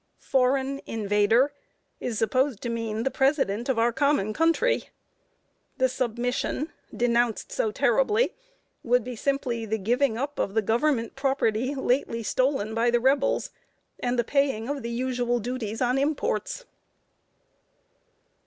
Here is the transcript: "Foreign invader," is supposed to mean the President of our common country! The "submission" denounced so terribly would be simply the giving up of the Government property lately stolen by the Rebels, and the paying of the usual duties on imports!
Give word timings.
"Foreign 0.17 0.79
invader," 0.87 1.53
is 1.99 2.17
supposed 2.17 2.59
to 2.59 2.69
mean 2.69 3.03
the 3.03 3.11
President 3.11 3.69
of 3.69 3.77
our 3.77 3.93
common 3.93 4.33
country! 4.33 4.85
The 5.77 5.87
"submission" 5.87 6.71
denounced 6.91 7.51
so 7.51 7.69
terribly 7.71 8.33
would 8.81 9.03
be 9.03 9.15
simply 9.15 9.63
the 9.63 9.77
giving 9.77 10.17
up 10.17 10.39
of 10.39 10.55
the 10.55 10.63
Government 10.63 11.13
property 11.15 11.75
lately 11.75 12.23
stolen 12.23 12.73
by 12.73 12.89
the 12.89 12.99
Rebels, 12.99 13.51
and 13.99 14.17
the 14.17 14.23
paying 14.23 14.67
of 14.67 14.81
the 14.81 14.89
usual 14.89 15.39
duties 15.39 15.83
on 15.83 15.99
imports! 15.99 16.65